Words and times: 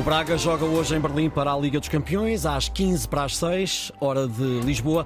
O 0.00 0.02
Braga 0.02 0.38
joga 0.38 0.64
hoje 0.64 0.96
em 0.96 0.98
Berlim 0.98 1.28
para 1.28 1.52
a 1.52 1.58
Liga 1.58 1.78
dos 1.78 1.90
Campeões, 1.90 2.46
às 2.46 2.70
15 2.70 3.06
para 3.06 3.24
as 3.24 3.36
6, 3.36 3.92
hora 4.00 4.26
de 4.26 4.60
Lisboa. 4.60 5.04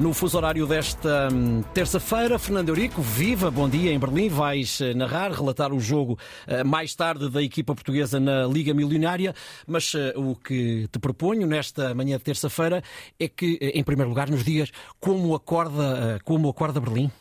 No 0.00 0.12
fuso 0.12 0.36
horário 0.36 0.66
desta 0.66 1.28
hum, 1.32 1.62
terça-feira, 1.72 2.36
Fernando 2.36 2.70
Eurico, 2.70 3.00
viva, 3.00 3.52
bom 3.52 3.68
dia 3.68 3.92
em 3.92 3.98
Berlim. 4.00 4.28
Vais 4.28 4.80
eh, 4.80 4.94
narrar, 4.94 5.30
relatar 5.30 5.72
o 5.72 5.78
jogo 5.78 6.18
eh, 6.44 6.64
mais 6.64 6.92
tarde 6.92 7.30
da 7.30 7.40
equipa 7.40 7.72
portuguesa 7.72 8.18
na 8.18 8.48
Liga 8.48 8.74
Milionária. 8.74 9.32
Mas 9.64 9.94
eh, 9.94 10.12
o 10.16 10.34
que 10.34 10.88
te 10.90 10.98
proponho 10.98 11.46
nesta 11.46 11.94
manhã 11.94 12.18
de 12.18 12.24
terça-feira 12.24 12.82
é 13.20 13.28
que, 13.28 13.60
em 13.62 13.84
primeiro 13.84 14.08
lugar, 14.08 14.28
nos 14.28 14.42
dias 14.42 14.72
como 14.98 15.36
acorda, 15.36 16.18
como 16.24 16.48
acorda 16.48 16.80
Berlim. 16.80 17.12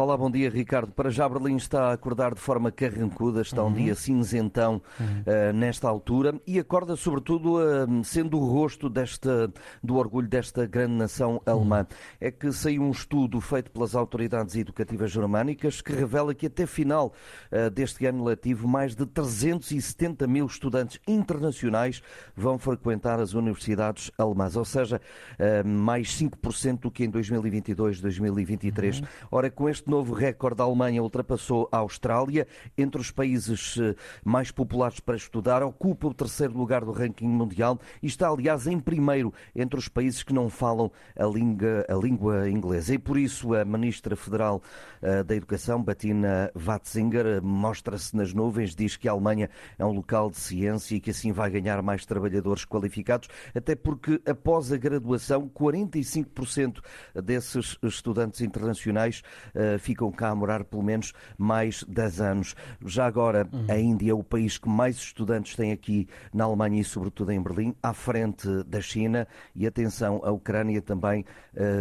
Olá, 0.00 0.16
bom 0.16 0.30
dia, 0.30 0.48
Ricardo. 0.48 0.92
Para 0.92 1.10
já, 1.10 1.28
Berlim 1.28 1.56
está 1.56 1.88
a 1.88 1.92
acordar 1.92 2.32
de 2.32 2.38
forma 2.38 2.70
carrancuda, 2.70 3.40
está 3.40 3.64
uhum. 3.64 3.70
um 3.70 3.72
dia 3.72 3.96
cinzentão 3.96 4.80
uhum. 5.00 5.06
uh, 5.06 5.52
nesta 5.52 5.88
altura 5.88 6.40
e 6.46 6.56
acorda, 6.56 6.94
sobretudo, 6.94 7.56
uh, 7.56 8.04
sendo 8.04 8.38
o 8.38 8.48
rosto 8.48 8.88
desta, 8.88 9.52
do 9.82 9.96
orgulho 9.96 10.28
desta 10.28 10.64
grande 10.66 10.92
nação 10.92 11.42
alemã. 11.44 11.80
Uhum. 11.80 11.96
É 12.20 12.30
que 12.30 12.52
saiu 12.52 12.82
um 12.82 12.92
estudo 12.92 13.40
feito 13.40 13.72
pelas 13.72 13.96
autoridades 13.96 14.54
educativas 14.54 15.10
germânicas 15.10 15.80
que 15.80 15.92
revela 15.92 16.32
que 16.32 16.46
até 16.46 16.64
final 16.64 17.12
uh, 17.50 17.68
deste 17.68 18.06
ano 18.06 18.22
letivo, 18.22 18.68
mais 18.68 18.94
de 18.94 19.04
370 19.04 20.28
mil 20.28 20.46
estudantes 20.46 21.00
internacionais 21.08 22.00
vão 22.36 22.56
frequentar 22.56 23.18
as 23.18 23.34
universidades 23.34 24.12
alemãs, 24.16 24.54
ou 24.54 24.64
seja, 24.64 25.00
mais 25.64 26.16
5% 26.16 26.82
do 26.82 26.90
que 26.90 27.02
em 27.02 27.10
2022-2023. 27.10 29.00
Uhum. 29.00 29.06
Ora, 29.32 29.50
com 29.50 29.68
este 29.68 29.87
novo 29.90 30.14
recorde, 30.14 30.60
a 30.60 30.64
Alemanha 30.64 31.02
ultrapassou 31.02 31.68
a 31.72 31.78
Austrália. 31.78 32.46
Entre 32.76 33.00
os 33.00 33.10
países 33.10 33.76
eh, 33.80 33.94
mais 34.24 34.50
populares 34.50 35.00
para 35.00 35.16
estudar, 35.16 35.62
ocupa 35.62 36.08
o 36.08 36.14
terceiro 36.14 36.56
lugar 36.56 36.84
do 36.84 36.92
ranking 36.92 37.28
mundial 37.28 37.78
e 38.02 38.06
está, 38.06 38.28
aliás, 38.28 38.66
em 38.66 38.78
primeiro 38.78 39.32
entre 39.54 39.78
os 39.78 39.88
países 39.88 40.22
que 40.22 40.32
não 40.32 40.48
falam 40.48 40.90
a 41.16 41.24
língua, 41.24 41.84
a 41.88 41.94
língua 41.94 42.50
inglesa. 42.50 42.94
E 42.94 42.98
por 42.98 43.16
isso 43.18 43.54
a 43.54 43.64
Ministra 43.64 44.16
Federal 44.16 44.62
uh, 45.02 45.24
da 45.24 45.34
Educação, 45.34 45.82
Bettina 45.82 46.50
Watzinger, 46.54 47.42
mostra-se 47.42 48.16
nas 48.16 48.32
nuvens, 48.32 48.74
diz 48.74 48.96
que 48.96 49.08
a 49.08 49.12
Alemanha 49.12 49.48
é 49.78 49.84
um 49.84 49.92
local 49.92 50.30
de 50.30 50.38
ciência 50.38 50.96
e 50.96 51.00
que 51.00 51.10
assim 51.10 51.32
vai 51.32 51.50
ganhar 51.50 51.80
mais 51.82 52.04
trabalhadores 52.04 52.64
qualificados, 52.64 53.28
até 53.54 53.74
porque 53.74 54.20
após 54.26 54.72
a 54.72 54.76
graduação, 54.76 55.48
45% 55.48 56.80
desses 57.22 57.78
estudantes 57.82 58.40
internacionais 58.40 59.22
uh, 59.54 59.77
ficam 59.78 60.10
cá 60.10 60.30
a 60.30 60.34
morar 60.34 60.64
pelo 60.64 60.82
menos 60.82 61.12
mais 61.36 61.84
10 61.84 62.20
anos. 62.20 62.54
Já 62.84 63.06
agora, 63.06 63.48
uhum. 63.52 63.66
a 63.68 63.78
Índia 63.78 64.12
é 64.12 64.14
o 64.14 64.22
país 64.22 64.58
que 64.58 64.68
mais 64.68 64.96
estudantes 64.96 65.54
tem 65.54 65.72
aqui 65.72 66.08
na 66.32 66.44
Alemanha 66.44 66.80
e, 66.80 66.84
sobretudo, 66.84 67.32
em 67.32 67.42
Berlim, 67.42 67.74
à 67.82 67.92
frente 67.92 68.46
da 68.64 68.80
China. 68.80 69.26
E 69.54 69.66
atenção, 69.66 70.20
a 70.24 70.30
Ucrânia 70.30 70.80
também 70.80 71.24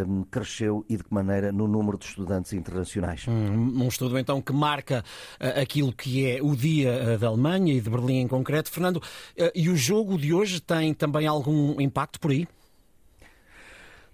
um, 0.08 0.24
cresceu 0.24 0.86
e 0.90 0.98
de 0.98 1.04
que 1.04 1.14
maneira 1.14 1.52
no 1.52 1.68
número 1.68 1.98
de 1.98 2.06
estudantes 2.06 2.54
internacionais. 2.54 3.26
Hum, 3.28 3.84
um 3.84 3.88
estudo 3.88 4.18
então 4.18 4.42
que 4.42 4.54
marca 4.54 5.04
uh, 5.40 5.62
aquilo 5.62 5.94
que 5.94 6.30
é 6.30 6.42
o 6.42 6.56
dia 6.56 7.16
uh, 7.16 7.18
da 7.18 7.28
Alemanha 7.28 7.74
e 7.74 7.82
de 7.82 7.90
Berlim 7.90 8.20
em 8.20 8.28
concreto. 8.28 8.72
Fernando, 8.72 8.98
uh, 8.98 9.52
e 9.54 9.70
o 9.70 9.76
jogo 9.76 10.18
de 10.18 10.34
hoje 10.34 10.60
tem 10.60 10.94
também 10.94 11.28
algum 11.28 11.80
impacto 11.80 12.20
por 12.20 12.32
aí? 12.32 12.48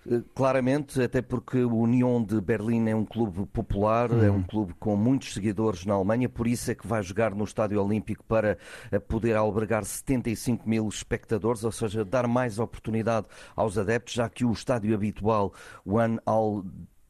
Eh, 0.09 0.21
claramente, 0.35 1.01
até 1.01 1.21
porque 1.21 1.63
o 1.63 1.75
União 1.77 2.23
de 2.23 2.39
Berlim 2.41 2.89
é 2.89 2.95
um 2.95 3.05
clube 3.05 3.45
popular, 3.47 4.11
é 4.11 4.29
um 4.29 4.43
clube 4.43 4.73
com 4.79 4.95
muitos 4.95 5.33
seguidores 5.33 5.85
na 5.85 5.93
Alemanha, 5.93 6.27
por 6.27 6.47
isso 6.47 6.71
é 6.71 6.75
que 6.75 6.85
vai 6.87 7.01
jogar 7.01 7.33
no 7.33 7.43
Estádio 7.43 7.83
Olímpico 7.83 8.23
para 8.25 8.57
eh, 8.91 8.99
poder 8.99 9.35
albergar 9.35 9.83
75 9.83 10.67
mil 10.67 10.87
espectadores, 10.87 11.63
ou 11.63 11.71
seja, 11.71 12.03
dar 12.03 12.27
mais 12.27 12.59
oportunidade 12.59 13.27
aos 13.55 13.77
adeptos, 13.77 14.13
já 14.13 14.29
que 14.29 14.45
o 14.45 14.51
estádio 14.51 14.94
habitual, 14.94 15.53
o 15.85 15.95
One 15.95 16.19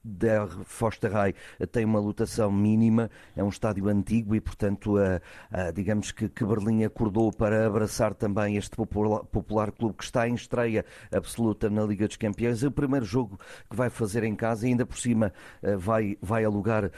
Der 0.04 0.48
Fosterrei 0.66 1.34
tem 1.72 1.86
uma 1.86 2.00
lotação 2.00 2.52
mínima, 2.52 3.10
é 3.36 3.44
um 3.44 3.50
estádio 3.50 3.88
antigo 3.88 4.36
e, 4.36 4.42
portanto, 4.42 4.98
a, 4.98 5.22
a, 5.50 5.72
digamos 5.72 6.12
que, 6.12 6.28
que, 6.28 6.44
Berlim 6.46 6.84
acordou 6.84 7.32
para 7.32 7.66
abraçar 7.66 8.14
também 8.14 8.58
este 8.58 8.76
popular, 8.76 9.24
popular, 9.24 9.72
clube 9.72 9.96
que 9.96 10.04
está 10.04 10.28
em 10.28 10.36
estreia 10.36 10.86
absoluta 11.12 11.70
na 11.70 11.84
Liga 11.84 12.06
dos 12.08 12.18
Campeões. 12.18 12.64
É 12.64 12.68
o 12.68 12.72
primeiro 12.72 13.06
jogo 13.06 13.40
que 13.70 13.76
vai 13.76 13.90
fazer 13.90 14.24
em 14.24 14.36
casa 14.36 14.68
e, 14.68 14.72
ainda 14.72 14.86
por 14.86 14.98
cima, 14.98 15.32
eh, 15.62 15.78
vai, 15.78 16.18
vai 16.22 16.44
alugar 16.44 16.86
uh, 16.86 16.92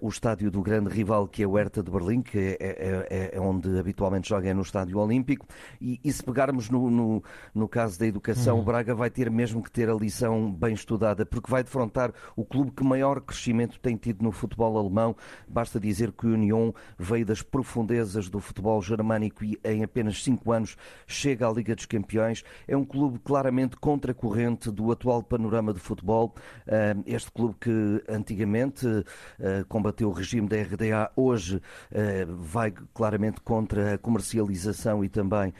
o 0.00 0.08
estádio 0.08 0.50
do 0.50 0.62
grande 0.62 0.88
rival 0.88 1.28
que 1.28 1.42
é 1.42 1.46
o 1.46 1.56
Hertha 1.56 1.82
de 1.82 1.90
Berlim, 1.90 2.22
que 2.22 2.38
é, 2.38 2.56
é, 2.60 3.06
é, 3.10 3.30
é 3.36 3.40
onde 3.40 3.78
habitualmente 3.78 4.28
joga 4.28 4.48
é 4.48 4.54
no 4.54 4.62
Estádio 4.62 4.98
Olímpico. 4.98 5.46
E, 5.80 6.00
e 6.02 6.12
se 6.12 6.22
pegarmos 6.22 6.70
no, 6.70 6.90
no, 6.90 7.22
no, 7.54 7.68
caso 7.68 7.98
da 7.98 8.06
educação, 8.06 8.56
hum. 8.56 8.60
o 8.60 8.64
Braga 8.64 8.94
vai 8.94 9.10
ter 9.10 9.30
mesmo 9.30 9.62
que 9.62 9.70
ter 9.70 9.90
a 9.90 9.94
lição 9.94 10.50
bem 10.52 10.72
estudada, 10.72 11.26
porque 11.26 11.50
vai 11.50 11.62
defrontar 11.62 12.12
o 12.34 12.44
clube 12.46 12.70
que 12.70 12.84
maior 12.84 13.20
crescimento 13.20 13.78
tem 13.80 13.96
tido 13.96 14.22
no 14.22 14.32
futebol 14.32 14.78
alemão. 14.78 15.14
Basta 15.46 15.78
dizer 15.78 16.12
que 16.12 16.26
o 16.26 16.34
Union 16.34 16.72
veio 16.98 17.26
das 17.26 17.42
profundezas 17.42 18.28
do 18.28 18.40
futebol 18.40 18.80
germânico 18.80 19.44
e 19.44 19.58
em 19.64 19.82
apenas 19.82 20.22
cinco 20.22 20.52
anos 20.52 20.76
chega 21.06 21.48
à 21.48 21.52
Liga 21.52 21.74
dos 21.74 21.86
Campeões. 21.86 22.42
É 22.66 22.76
um 22.76 22.84
clube 22.84 23.18
claramente 23.18 23.76
contracorrente 23.76 24.70
do 24.70 24.90
atual 24.90 25.22
panorama 25.22 25.72
de 25.72 25.80
futebol. 25.80 26.34
Ah, 26.66 26.96
este 27.06 27.30
clube 27.30 27.56
que 27.60 28.02
antigamente 28.08 28.86
ah, 28.86 29.64
combateu 29.68 30.08
o 30.08 30.12
regime 30.12 30.48
da 30.48 30.56
RDA, 30.56 31.10
hoje 31.16 31.60
ah, 31.92 32.26
vai 32.38 32.72
claramente 32.94 33.40
contra 33.40 33.94
a 33.94 33.98
comercialização 33.98 35.04
e 35.04 35.08
também 35.08 35.52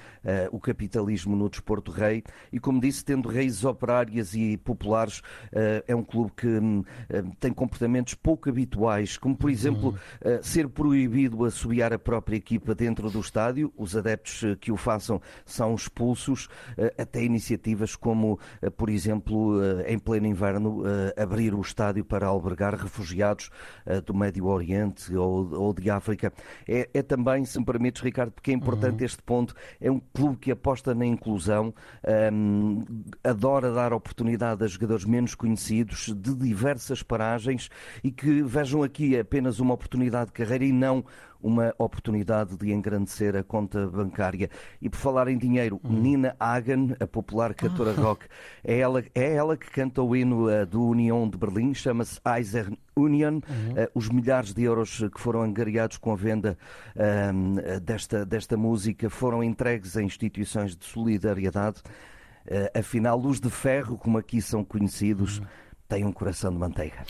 o 0.51 0.59
capitalismo 0.59 1.37
no 1.37 1.49
desporto 1.49 1.91
rei. 1.91 2.23
E 2.53 2.59
como 2.59 2.81
disse, 2.81 3.05
tendo 3.05 3.29
raízes 3.29 3.65
operárias 3.65 4.35
e 4.35 4.57
populares, 4.57 5.23
é 5.87 5.95
um 5.95 6.03
clube 6.03 6.33
que 6.37 6.47
eh, 7.09 7.23
tem 7.39 7.53
comportamentos 7.53 8.15
pouco 8.15 8.49
habituais, 8.49 9.17
como 9.17 9.37
por 9.37 9.51
exemplo 9.51 9.91
uhum. 10.25 10.43
ser 10.43 10.69
proibido 10.69 11.45
assobiar 11.45 11.93
a 11.93 11.99
própria 11.99 12.37
equipa 12.37 12.75
dentro 12.75 13.11
do 13.11 13.21
estádio, 13.21 13.73
os 13.77 13.97
adeptos 13.97 14.43
eh, 14.43 14.57
que 14.61 14.73
o 14.73 14.77
façam 14.77 15.21
são 15.45 15.75
expulsos, 15.75 16.49
até 16.99 17.23
iniciativas 17.23 17.95
como, 17.95 18.39
por 18.77 18.89
exemplo, 18.91 19.59
em 19.87 19.99
pleno 19.99 20.27
inverno, 20.27 20.83
abrir 21.17 21.55
o 21.55 21.61
estádio 21.61 22.05
para 22.05 22.27
albergar 22.27 22.75
refugiados 22.75 23.51
do 24.05 24.15
Médio 24.15 24.47
Oriente 24.47 25.15
ou, 25.15 25.53
ou 25.55 25.73
de 25.73 25.91
África. 25.91 26.33
É, 26.67 26.89
é, 26.93 27.03
também, 27.03 27.45
se 27.45 27.59
me 27.59 27.65
permites, 27.65 28.03
Ricardo, 28.03 28.33
porque 28.33 28.51
é 28.51 28.55
importante 28.55 29.01
uhum. 29.01 29.07
este 29.07 29.23
ponto, 29.23 29.55
é 29.81 29.91
um 29.91 30.01
clube 30.01 30.37
que 30.37 30.51
aposta 30.51 30.95
na 30.95 31.07
inclusão, 31.07 31.75
um, 32.33 32.85
adora 33.23 33.73
dar 33.73 33.93
oportunidade 33.93 34.65
a 34.65 34.67
jogadores 34.67 35.05
menos 35.05 35.35
conhecidos 35.35 36.13
de 36.15 36.35
diversas 36.67 37.01
paragens 37.01 37.71
e 38.03 38.11
que 38.11 38.43
vejam 38.43 38.83
aqui 38.83 39.17
apenas 39.17 39.61
uma 39.61 39.75
oportunidade 39.75 40.27
de 40.27 40.33
carreira 40.33 40.65
e 40.65 40.73
não 40.73 41.05
uma 41.41 41.73
oportunidade 41.79 42.57
de 42.57 42.73
engrandecer 42.73 43.37
a 43.37 43.45
conta 43.45 43.87
bancária. 43.87 44.51
E 44.83 44.89
por 44.89 44.97
falar 44.97 45.29
em 45.29 45.39
dinheiro, 45.39 45.81
hum. 45.85 46.01
Nina 46.01 46.35
Hagen, 46.41 46.97
a 46.99 47.07
popular 47.07 47.55
cantora 47.55 47.95
ah. 47.97 48.01
rock, 48.03 48.27
é 48.65 48.79
ela, 48.81 49.05
é 49.15 49.35
ela 49.35 49.57
que 49.57 49.71
canta 49.71 50.03
o 50.03 50.17
hino 50.17 50.49
uh, 50.49 50.67
do 50.67 50.83
União 50.83 51.29
de 51.29 51.39
Berlim, 51.39 51.73
chama-se 51.73 52.19
Eiser 52.37 52.73
Union. 52.97 53.35
Uhum. 53.35 53.41
Uh, 53.41 53.91
os 53.95 54.09
milhares 54.09 54.53
de 54.53 54.65
euros 54.65 55.05
que 55.15 55.21
foram 55.21 55.43
angariados 55.43 55.99
com 55.99 56.11
a 56.11 56.17
venda 56.17 56.59
uh, 56.97 57.81
desta, 57.81 58.27
desta 58.27 58.57
música 58.57 59.09
foram 59.09 59.45
entregues 59.45 59.97
a 59.97 60.03
instituições 60.03 60.75
de 60.75 60.85
solidariedade. 60.85 61.81
afinal, 62.75 63.21
os 63.21 63.41
de 63.41 63.51
ferro, 63.51 63.97
como 63.97 64.19
aqui 64.19 64.41
são 64.43 64.65
conhecidos, 64.65 65.39
uhum 65.39 65.47
tem 65.89 66.05
um 66.05 66.13
coração 66.13 66.53
de 66.53 66.59
manteiga. 66.59 67.05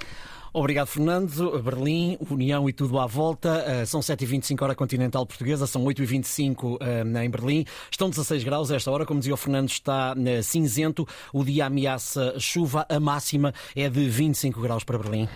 Obrigado, 0.52 0.86
Fernando. 0.86 1.62
Berlim, 1.62 2.16
União 2.30 2.66
e 2.66 2.72
tudo 2.72 2.98
à 2.98 3.06
volta. 3.06 3.62
Eh, 3.66 3.84
são 3.84 4.00
7h25 4.00 4.62
hora 4.62 4.74
continental 4.74 5.26
portuguesa, 5.26 5.66
são 5.66 5.84
8h25 5.84 6.78
eh, 6.80 7.24
em 7.24 7.28
Berlim. 7.28 7.66
Estão 7.90 8.08
16 8.08 8.42
graus 8.42 8.70
esta 8.70 8.90
hora, 8.90 9.04
como 9.04 9.20
dizia 9.20 9.34
o 9.34 9.36
Fernando, 9.36 9.68
está 9.68 10.14
eh, 10.16 10.40
cinzento. 10.40 11.06
O 11.30 11.44
dia 11.44 11.66
ameaça 11.66 12.40
chuva, 12.40 12.86
a 12.88 12.98
máxima 12.98 13.52
é 13.74 13.90
de 13.90 14.08
25 14.08 14.58
graus 14.62 14.82
para 14.82 14.96
Berlim. 14.96 15.28